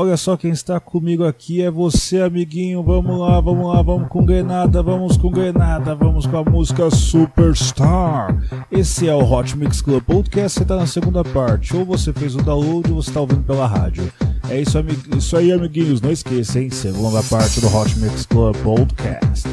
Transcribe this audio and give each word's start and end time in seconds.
Olha 0.00 0.16
só 0.16 0.36
quem 0.36 0.52
está 0.52 0.78
comigo 0.78 1.24
aqui 1.24 1.60
é 1.60 1.68
você, 1.68 2.20
amiguinho. 2.20 2.84
Vamos 2.84 3.18
lá, 3.18 3.40
vamos 3.40 3.66
lá, 3.66 3.82
vamos 3.82 4.08
com 4.08 4.24
Grenada, 4.24 4.80
vamos 4.80 5.16
com 5.16 5.28
Grenada, 5.28 5.92
vamos 5.92 6.24
com 6.24 6.36
a 6.36 6.44
música 6.44 6.88
Superstar. 6.88 8.40
Esse 8.70 9.08
é 9.08 9.12
o 9.16 9.28
Hot 9.28 9.58
Mix 9.58 9.82
Club 9.82 10.00
Podcast, 10.04 10.56
você 10.56 10.62
está 10.62 10.76
na 10.76 10.86
segunda 10.86 11.24
parte. 11.24 11.76
Ou 11.76 11.84
você 11.84 12.12
fez 12.12 12.36
o 12.36 12.38
download 12.38 12.92
ou 12.92 13.02
você 13.02 13.10
está 13.10 13.20
ouvindo 13.20 13.42
pela 13.42 13.66
rádio. 13.66 14.08
É 14.48 14.60
isso, 14.60 14.78
isso 15.16 15.36
aí, 15.36 15.50
amiguinhos. 15.50 16.00
Não 16.00 16.12
esqueça, 16.12 16.60
hein? 16.60 16.70
Segunda 16.70 17.20
parte 17.24 17.60
do 17.60 17.66
Hot 17.66 17.98
Mix 17.98 18.24
Club 18.24 18.54
Podcast. 18.58 19.48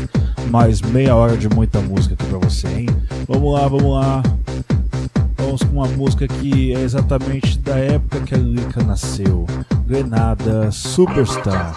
Mais 0.52 0.80
meia 0.80 1.16
hora 1.16 1.36
de 1.36 1.50
muita 1.50 1.82
música 1.82 2.14
aqui 2.14 2.26
pra 2.28 2.38
você, 2.38 2.68
hein? 2.68 2.90
Vamos 3.28 3.52
lá, 3.52 3.68
vamos 3.68 3.92
lá. 3.92 4.22
Vamos 5.38 5.64
com 5.64 5.74
uma 5.74 5.88
música 5.88 6.28
que 6.28 6.72
é 6.72 6.82
exatamente 6.82 7.58
da 7.58 7.80
época 7.80 8.22
que 8.22 8.36
a 8.36 8.38
Lilica 8.38 8.84
nasceu. 8.84 9.48
Granada, 9.88 10.72
Superstar. 10.72 11.74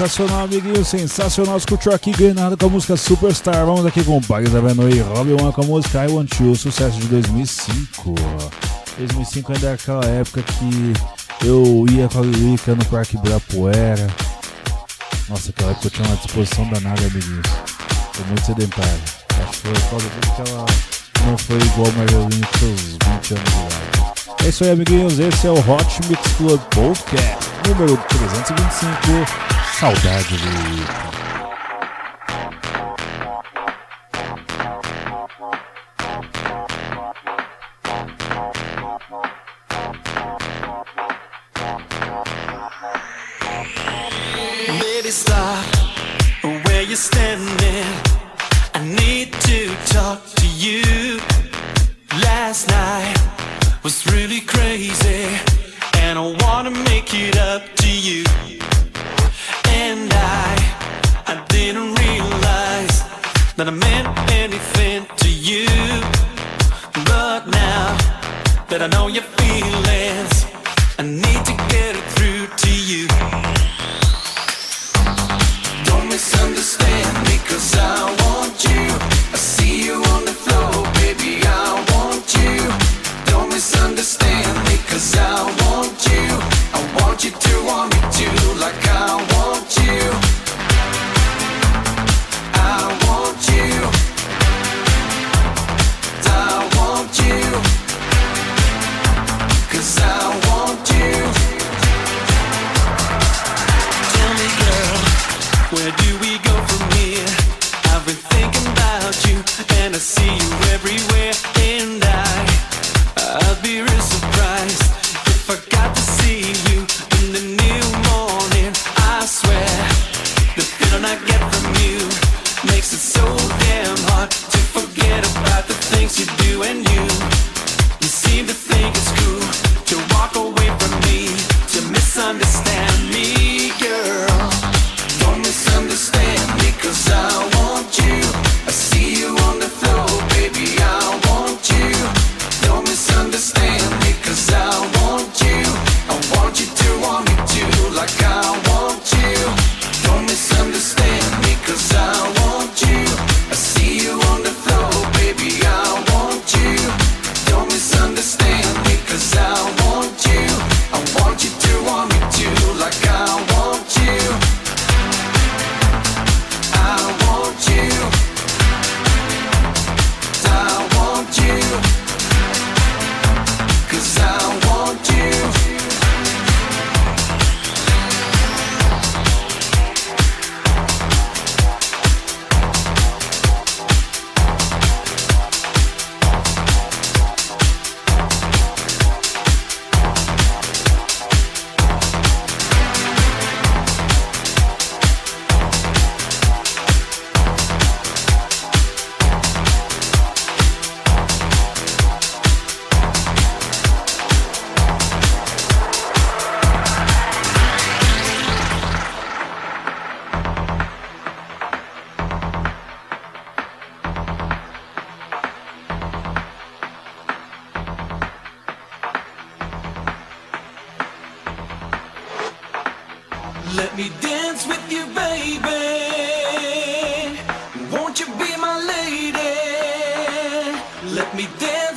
Sensacional, 0.00 0.44
amiguinho, 0.44 0.82
sensacional. 0.82 1.58
Escutou 1.58 1.92
aqui 1.92 2.10
Grenada 2.10 2.56
com 2.56 2.64
a 2.64 2.68
música 2.70 2.96
Superstar. 2.96 3.66
Vamos 3.66 3.84
aqui 3.84 4.02
com 4.02 4.16
o 4.16 4.20
Bugs 4.22 4.54
Avenue 4.54 4.96
e 4.96 5.00
Robbie 5.00 5.34
One 5.34 5.52
com 5.52 5.60
a 5.60 5.66
música 5.66 6.06
I 6.06 6.10
Want 6.10 6.40
You, 6.40 6.56
sucesso 6.56 6.98
de 6.98 7.06
2005. 7.08 8.14
2005 8.96 9.52
ainda 9.52 9.68
é 9.68 9.72
aquela 9.74 10.06
época 10.06 10.42
que 10.42 10.94
eu 11.46 11.84
ia 11.90 12.08
com 12.08 12.20
a 12.20 12.22
Lilica 12.22 12.74
no 12.74 12.82
Parque 12.86 13.18
Ibirapuera. 13.18 14.06
Nossa, 15.28 15.50
aquela 15.50 15.72
época 15.72 15.88
eu 15.88 15.90
tinha 15.90 16.08
uma 16.08 16.16
disposição 16.16 16.66
danada, 16.70 17.02
amiguinhos. 17.02 17.46
Foi 18.14 18.24
muito 18.24 18.46
sedentário. 18.46 19.02
Acho 19.42 19.50
que 19.50 19.58
foi 19.58 19.72
por 19.74 19.90
causa 19.90 20.06
disso 20.08 20.34
que 20.34 20.50
ela 20.50 20.66
não 21.26 21.36
foi 21.36 21.56
igual 21.58 21.88
a 21.88 21.92
Marilyn 21.98 22.40
com 22.40 22.58
seus 22.58 22.80
20 22.80 23.04
anos 23.04 23.20
de 23.28 23.34
idade. 23.34 24.46
É 24.46 24.48
isso 24.48 24.64
aí, 24.64 24.70
amiguinhos. 24.70 25.18
Esse 25.18 25.46
é 25.46 25.50
o 25.50 25.58
Hot 25.58 26.00
Mix 26.08 26.22
Club 26.38 26.58
Podcast, 26.70 27.50
número 27.68 27.98
325. 28.08 29.59
Saudade 29.80 30.36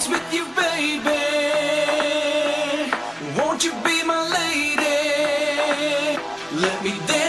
with 0.09 0.33
you, 0.33 0.45
baby. 0.55 1.21
Won't 3.37 3.63
you 3.63 3.71
be 3.83 4.03
my 4.03 4.21
lady? 4.37 6.17
Let 6.61 6.83
me 6.83 6.91
dance. 7.07 7.22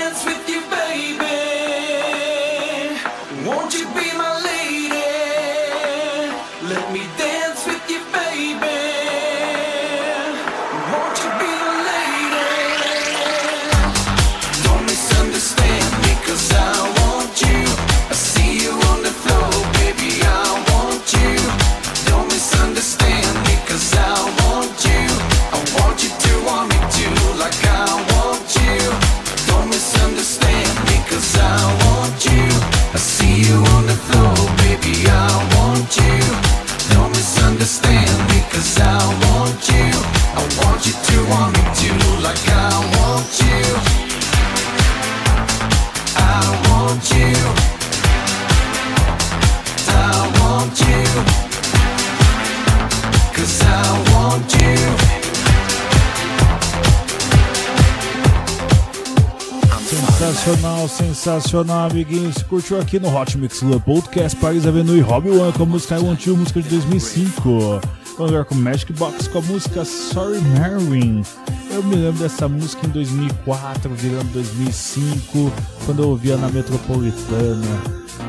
Sensacional, 60.44 60.88
sensacional, 60.88 61.90
amiguinhos. 61.90 62.42
Curtiu 62.42 62.78
aqui 62.78 63.00
no 63.00 63.08
Hot 63.16 63.38
Mix 63.38 63.60
Club 63.60 63.82
Podcast 63.82 64.38
Paris 64.38 64.66
Avenue 64.66 64.98
e 64.98 65.00
Robbie 65.00 65.30
One 65.30 65.50
com 65.54 65.62
a 65.62 65.66
música 65.66 65.98
I 65.98 66.02
Want 66.02 66.26
You, 66.26 66.36
música 66.36 66.60
de 66.60 66.68
2005. 66.68 67.80
Vamos 68.18 68.30
agora 68.30 68.44
com 68.44 68.54
Magic 68.54 68.92
Box 68.92 69.26
com 69.26 69.38
a 69.38 69.40
música 69.40 69.86
Sorry 69.86 70.42
Marin. 70.42 71.22
Eu 71.70 71.82
me 71.82 71.96
lembro 71.96 72.22
dessa 72.22 72.46
música 72.46 72.86
em 72.86 72.90
2004, 72.90 73.88
virando 73.94 74.30
2005, 74.34 75.50
quando 75.86 76.02
eu 76.02 76.10
ouvia 76.10 76.36
na 76.36 76.50
Metropolitana. 76.50 77.82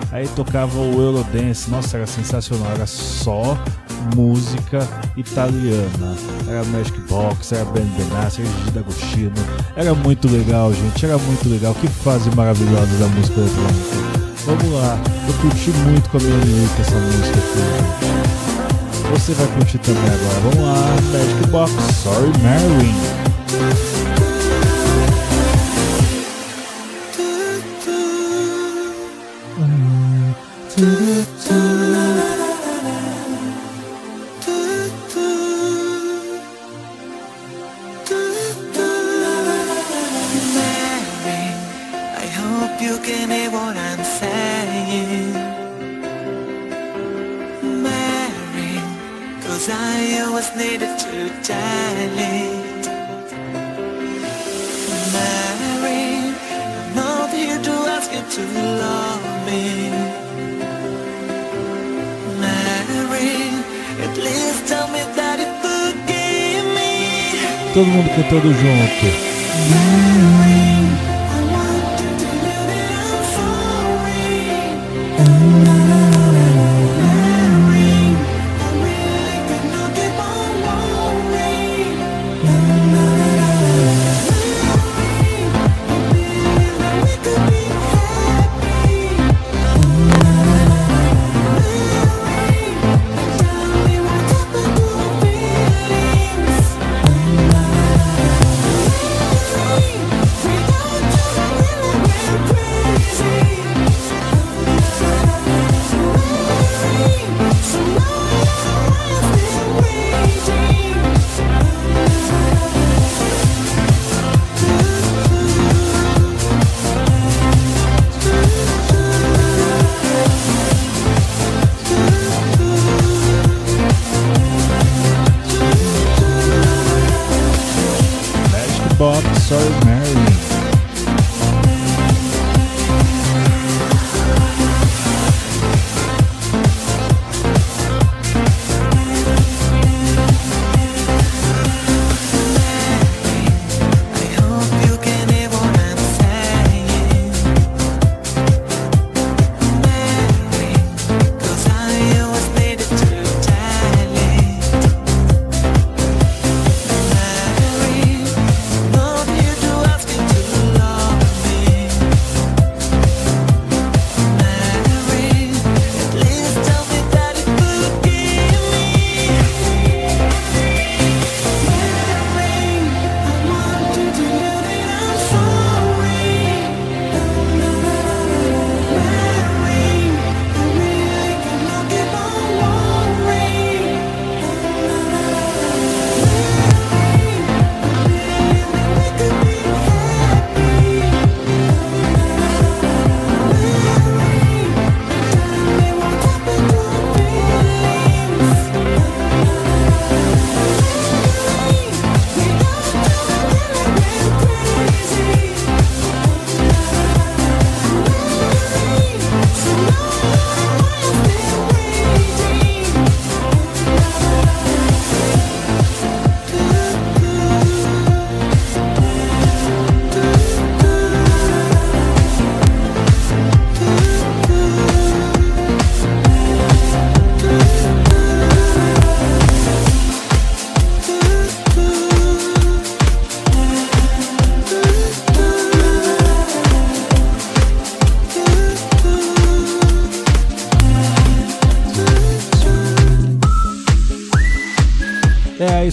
Aí 0.09 0.25
tocava 0.29 0.79
o 0.79 1.01
Eurodance, 1.01 1.69
nossa, 1.69 1.97
era 1.97 2.07
sensacional, 2.07 2.71
era 2.71 2.87
só 2.87 3.57
música 4.15 4.87
italiana. 5.17 6.15
Era 6.47 6.63
Magic 6.65 6.99
Box, 7.09 7.53
era 7.53 7.65
Ben 7.65 7.85
Benassi, 7.97 8.41
era 8.41 8.51
Gigi 8.51 8.71
D'Agostino. 8.71 9.33
Era 9.75 9.93
muito 9.93 10.27
legal, 10.27 10.73
gente, 10.73 11.05
era 11.05 11.17
muito 11.17 11.49
legal. 11.49 11.73
Que 11.75 11.87
fase 11.87 12.29
maravilhosa 12.35 12.97
da 12.97 13.07
música 13.07 13.39
eletrônica. 13.39 14.15
Vamos 14.45 14.73
lá, 14.73 14.99
eu 15.27 15.33
curti 15.41 15.71
muito 15.71 16.09
com 16.09 16.17
a 16.17 16.21
minha 16.21 16.37
Lilica 16.37 16.81
essa 16.81 16.95
música 16.95 17.37
aqui. 17.37 18.35
Você 19.11 19.33
vai 19.33 19.47
curtir 19.47 19.77
também 19.79 20.03
agora. 20.03 20.39
Vamos 20.41 20.59
lá, 20.59 20.85
Magic 21.11 21.47
Box, 21.49 21.71
Sorry. 22.03 22.31
Todo 30.75 30.87
mundo 30.87 31.34
cantando 68.15 68.53
junto. 68.53 70.54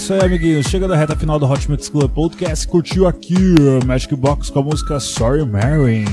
Isso 0.02 0.14
aí, 0.14 0.20
amiguinhos. 0.20 0.66
Chega 0.66 0.88
da 0.88 0.96
reta 0.96 1.14
final 1.14 1.38
do 1.38 1.46
Hot 1.48 1.70
Mix 1.70 1.88
Club 1.88 2.10
Podcast. 2.10 2.66
Curtiu 2.66 3.06
aqui 3.06 3.36
o 3.36 3.86
Magic 3.86 4.12
Box 4.16 4.50
com 4.50 4.58
a 4.58 4.62
música 4.62 4.98
Sorry 4.98 5.46
Mary. 5.46 6.04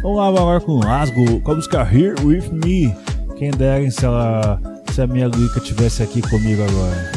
Vamos 0.00 0.18
lá 0.18 0.28
agora 0.28 0.60
com 0.60 0.78
Lasgo 0.78 1.40
com 1.40 1.50
a 1.50 1.54
música 1.56 1.80
Here 1.80 2.14
With 2.24 2.50
Me. 2.52 2.94
Quem 3.36 3.50
dera 3.50 3.90
se, 3.90 4.04
ela, 4.04 4.60
se 4.92 5.02
a 5.02 5.08
minha 5.08 5.26
Luica 5.26 5.58
tivesse 5.58 6.04
aqui 6.04 6.22
comigo 6.22 6.62
agora. 6.62 7.12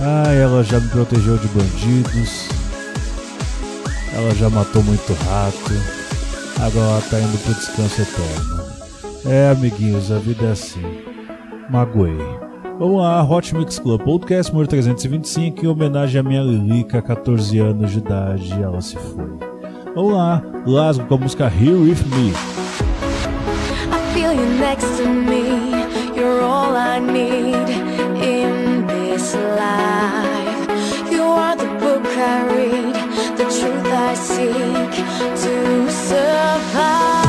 Ah, 0.00 0.32
ela 0.32 0.64
já 0.64 0.80
me 0.80 0.88
protegeu 0.88 1.38
de 1.38 1.46
bandidos. 1.46 2.48
Ela 4.12 4.34
já 4.34 4.50
matou 4.50 4.82
muito 4.82 5.12
rato. 5.12 5.72
Agora 6.60 6.90
ela 6.90 7.02
tá 7.02 7.20
indo 7.20 7.38
pro 7.38 7.54
descanso 7.54 8.02
eterno. 8.02 8.62
É, 9.24 9.50
amiguinhos, 9.50 10.10
a 10.10 10.18
vida 10.18 10.46
é 10.46 10.50
assim. 10.50 11.11
Magoei. 11.70 12.16
Vamos 12.78 12.98
lá, 13.00 13.22
Hot 13.22 13.54
Mix 13.54 13.78
Club 13.78 14.02
Podcast 14.02 14.50
número 14.52 14.68
325 14.68 15.64
em 15.64 15.68
homenagem 15.68 16.20
à 16.20 16.22
minha 16.22 16.42
Lilica, 16.42 17.00
14 17.00 17.58
anos 17.58 17.92
de 17.92 17.98
idade, 17.98 18.52
ela 18.60 18.80
se 18.80 18.96
foi. 18.96 19.38
Vamos 19.94 20.14
lá, 20.14 20.42
Lasgo 20.66 21.04
com 21.06 21.14
a 21.14 21.18
música 21.18 21.44
Here 21.46 21.74
With 21.74 22.02
Me. 22.16 22.32
I 23.90 24.14
feel 24.14 24.32
you 24.32 24.46
next 24.58 24.86
to 24.96 25.08
me. 25.08 25.70
You're 26.16 26.42
all 26.42 26.74
I 26.74 26.98
need 26.98 27.70
in 28.24 28.86
this 28.86 29.34
life. 29.34 31.12
You 31.12 31.24
are 31.24 31.56
the 31.56 31.66
book 31.78 32.06
I 32.16 32.42
read, 32.54 32.94
the 33.36 33.44
truth 33.44 33.86
I 33.86 34.14
seek 34.14 35.04
to 35.42 35.90
survive. 35.90 37.21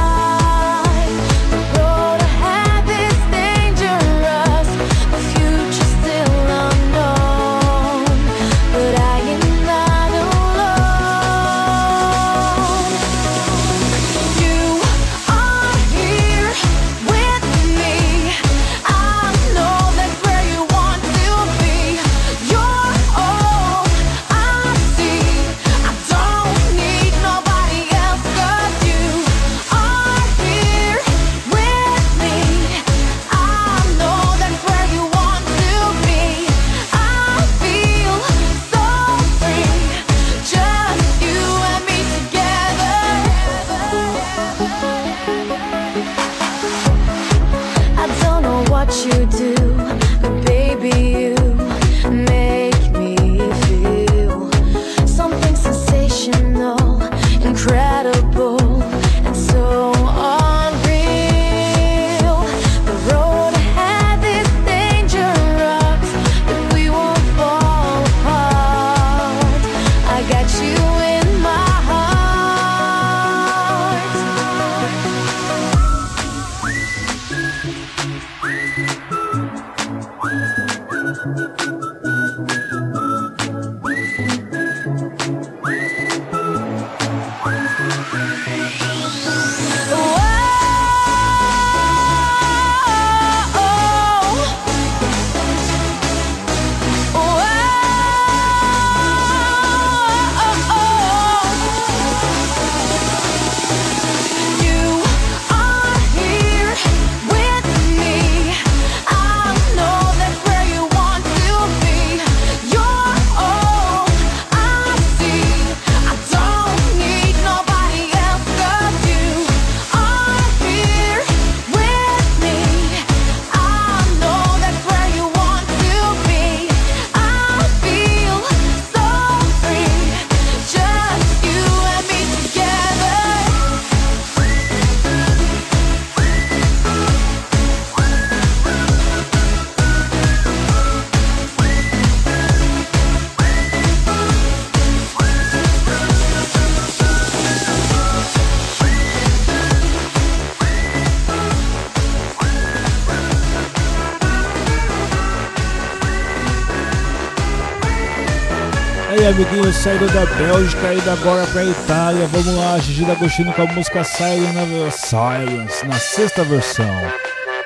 Amiguinhos, 159.33 159.75
saindo 159.75 160.05
da 160.13 160.25
Bélgica, 160.37 160.93
indo 160.93 161.09
agora 161.09 161.45
pra 161.47 161.65
Itália. 161.65 162.27
Vamos 162.27 162.55
lá, 162.55 162.77
Gigi 162.77 163.03
D'Agostino 163.03 163.51
com 163.53 163.63
a 163.63 163.65
música 163.65 164.03
Silence, 164.03 165.07
Silence, 165.07 165.87
na 165.87 165.97
sexta 165.97 166.43
versão. 166.43 166.85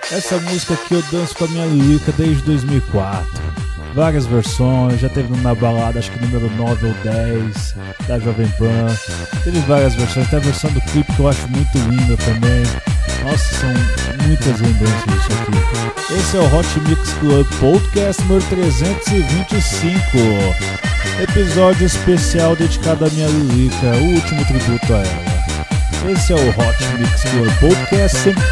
Essa 0.10 0.38
música 0.39 0.75
aqui 0.75 0.93
eu 0.93 1.03
danço 1.12 1.36
com 1.36 1.43
a 1.43 1.47
minha 1.49 1.65
Lilica 1.65 2.13
desde 2.13 2.41
2004. 2.43 3.27
Várias 3.93 4.25
versões, 4.25 4.99
já 4.99 5.10
teve 5.10 5.36
na 5.41 5.53
balada, 5.53 5.99
acho 5.99 6.12
que 6.12 6.25
número 6.25 6.49
9 6.56 6.88
ou 6.88 6.93
10, 7.03 7.75
da 8.08 8.17
Jovem 8.19 8.47
Pan. 8.58 8.95
Teve 9.43 9.60
várias 9.62 9.93
versões, 9.95 10.30
tem 10.30 10.39
a 10.39 10.41
versão 10.41 10.71
do 10.71 10.82
clipe 10.82 11.12
que 11.13 11.19
eu 11.19 11.27
acho 11.27 11.47
muito 11.49 11.77
linda 11.89 12.15
também. 12.17 12.63
Nossa, 13.23 13.56
são 13.56 13.69
muitas 14.25 14.60
lembranças 14.62 15.03
disso 15.06 15.30
aqui. 15.34 15.51
Esse 16.13 16.38
é 16.38 16.39
o 16.39 16.56
Hot 16.56 16.80
Mix 16.88 17.13
Club 17.13 17.47
Podcast 17.60 18.21
número 18.23 18.45
325. 18.47 19.99
Episódio 21.21 21.86
especial 21.86 22.56
dedicado 22.56 23.06
à 23.06 23.10
minha 23.10 23.27
Lilica, 23.27 23.88
o 23.88 24.13
último 24.13 24.45
tributo 24.45 24.93
a 24.93 24.97
ela. 24.97 25.38
Esse 26.12 26.34
é 26.34 26.36
o 26.36 26.49
Hot 26.49 26.77
Mix 26.97 27.23
Club 27.23 27.51
Podcast, 27.60 28.17
sempre. 28.17 28.43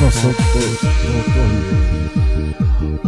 Nossa, 0.00 0.26
eu 0.26 0.34
tô. 0.34 0.96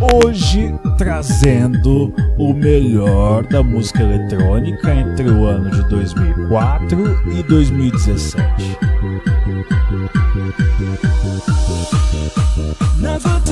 Hoje 0.00 0.74
trazendo 0.96 2.14
o 2.38 2.54
melhor 2.54 3.44
da 3.44 3.62
música 3.62 4.02
eletrônica 4.02 4.94
entre 4.94 5.28
o 5.28 5.44
ano 5.44 5.70
de 5.70 5.82
2004 5.88 7.20
e 7.32 7.42
2017. 7.42 8.87
Never 13.00 13.47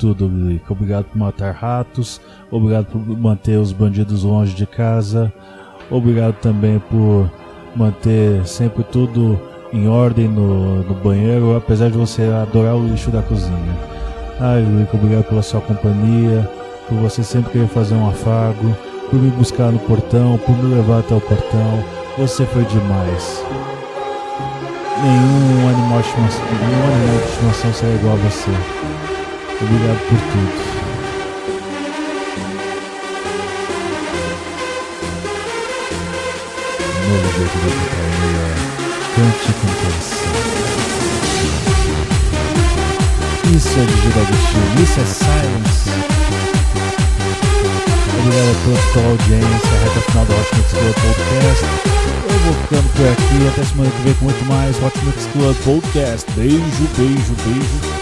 tudo, 0.00 0.24
Oblique. 0.24 0.72
Obrigado 0.72 1.04
por 1.04 1.18
matar 1.18 1.52
ratos. 1.52 2.20
Obrigado 2.50 2.86
por 2.86 2.98
manter 2.98 3.58
os 3.58 3.70
bandidos 3.70 4.24
longe 4.24 4.54
de 4.54 4.66
casa. 4.66 5.30
Obrigado 5.90 6.34
também 6.40 6.78
por 6.78 7.30
manter 7.76 8.44
sempre 8.46 8.82
tudo 8.82 9.38
em 9.72 9.86
ordem 9.86 10.26
no, 10.26 10.82
no 10.82 10.94
banheiro, 10.94 11.54
apesar 11.56 11.90
de 11.90 11.98
você 11.98 12.22
adorar 12.22 12.74
o 12.74 12.88
lixo 12.88 13.10
da 13.10 13.22
cozinha. 13.22 13.76
Ai, 14.40 14.62
Lico, 14.62 14.96
obrigado 14.96 15.24
pela 15.24 15.42
sua 15.42 15.60
companhia, 15.60 16.48
por 16.88 16.96
você 16.98 17.22
sempre 17.22 17.52
querer 17.52 17.68
fazer 17.68 17.94
um 17.94 18.08
afago, 18.08 18.74
por 19.10 19.20
me 19.20 19.30
buscar 19.30 19.70
no 19.70 19.78
portão, 19.80 20.38
por 20.38 20.56
me 20.56 20.74
levar 20.74 21.00
até 21.00 21.14
o 21.14 21.20
portão. 21.20 21.84
Você 22.18 22.44
foi 22.46 22.64
demais. 22.64 23.44
Nenhum 25.02 25.68
animal 25.68 26.00
de 26.00 26.08
estimação, 26.08 26.44
nenhum 26.44 26.94
animal 26.94 27.18
de 27.18 27.28
estimação 27.30 27.72
será 27.74 27.94
igual 27.94 28.14
a 28.14 28.16
você. 28.16 29.19
Obrigado 29.62 30.00
por 30.08 30.18
tudo. 30.18 30.80
Novo 37.08 37.28
jeito 37.36 37.56
de 37.58 37.68
ficar 37.70 38.06
melhor. 38.20 38.54
Cante 39.16 39.52
com 39.60 39.68
coração. 39.82 40.30
Isso 43.54 43.68
é 43.68 43.84
Digital 43.84 44.24
Destino, 44.24 44.82
isso 44.82 44.98
é 44.98 45.04
Silence. 45.04 45.90
Obrigado 48.18 48.48
a 48.48 48.56
todos 48.64 48.84
pela 48.92 49.08
audiência, 49.10 49.72
reta 49.84 50.00
final 50.10 50.24
do 50.24 50.32
Hot 50.32 50.56
Mix 50.56 50.68
Club 50.70 50.94
Podcast. 50.94 51.64
Eu 52.30 52.38
vou 52.38 52.54
ficando 52.62 52.88
por 52.94 53.06
aqui, 53.08 53.48
até 53.48 53.64
semana 53.64 53.90
que 53.90 54.02
vem 54.04 54.14
com 54.14 54.24
muito 54.24 54.44
mais 54.46 54.82
Hot 54.82 54.98
Mix 55.04 55.26
Club 55.32 55.56
Podcast. 55.64 56.30
Beijo, 56.32 56.88
beijo, 56.96 57.34
beijo. 57.44 57.99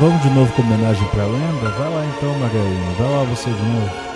Vamos 0.00 0.22
de 0.22 0.30
novo 0.30 0.50
com 0.54 0.62
homenagem 0.62 1.06
pra 1.08 1.26
lenda? 1.26 1.68
Vai 1.76 1.90
lá 1.90 2.06
então, 2.06 2.34
Margarina. 2.38 2.92
Vai 2.98 3.10
lá 3.10 3.22
você 3.24 3.50
de 3.50 3.62
novo. 3.62 4.09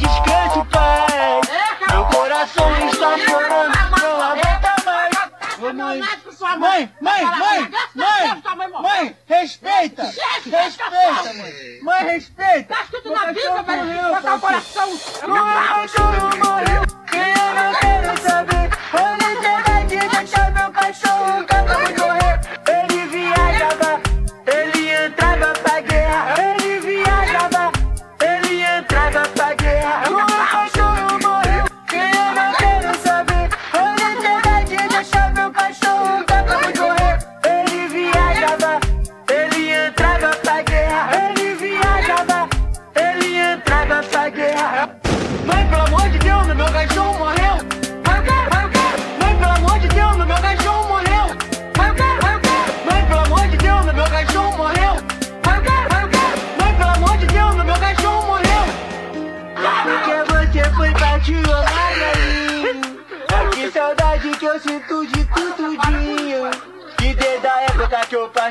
Descanse, 0.00 0.64
paz. 0.70 1.50
Meu 1.90 2.04
coração 2.06 2.88
está 2.88 3.18
chorando, 3.18 3.74
não 4.00 4.22
aguenta 4.22 4.74
mais. 4.84 5.10
Mãe, 6.58 6.92
mãe, 7.00 7.24
mãe, 7.24 7.24
mãe, 7.94 8.42
mãe, 8.56 8.68
mãe, 8.82 9.16
respeita, 9.26 10.02
respeita, 10.04 10.90
mãe. 10.90 11.80
Mãe, 11.82 12.04
respeita. 12.04 12.74
Tá 12.74 12.86
na 13.10 13.32
velho. 13.62 14.14
Botar 14.14 14.34
o 14.34 14.40
coração. 14.40 14.88
Meu 15.26 15.44
cachorro 15.44 16.30
morreu, 16.38 16.82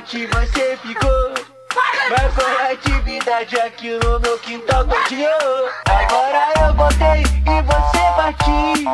parti 0.10 0.26
você 0.26 0.78
ficou. 0.78 1.34
Mas 2.10 2.34
foi 2.34 2.72
atividade 2.72 3.60
aqui 3.60 3.92
no 4.04 4.20
meu 4.20 4.40
quintal 4.40 4.84
continuou. 4.86 5.70
Agora 5.86 6.52
eu 6.66 6.74
voltei 6.74 7.22
e 7.46 7.62
você 7.62 8.00
partiu. 8.16 8.86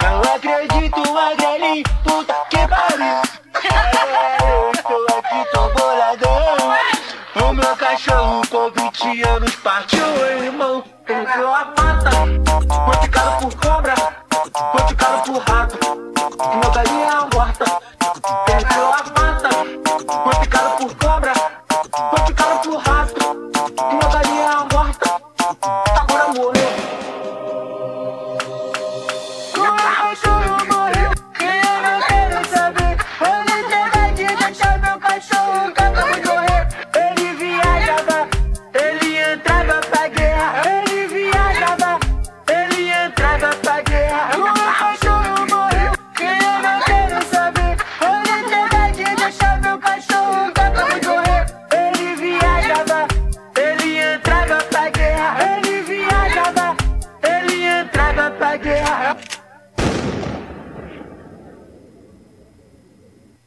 Não 0.00 0.20
acredito, 0.34 1.12
Magrelinho, 1.12 1.84
puta 2.04 2.34
que 2.50 2.68
pariu. 2.68 3.22
É, 3.64 4.36
eu 4.42 4.70
estou 4.70 5.06
aqui, 5.18 5.50
tô 5.52 5.68
boladão. 5.70 7.48
O 7.48 7.52
meu 7.52 7.76
cachorro 7.76 8.42
com 8.48 8.70
20 8.70 9.22
anos 9.28 9.54
partiu, 9.56 10.06
irmão. 10.44 10.84
Perdeu 11.04 11.52
a 11.52 11.64
pata, 11.64 12.10